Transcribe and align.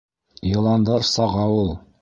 Йыландар 0.51 1.07
саға 1.13 1.47
ул... 1.63 1.75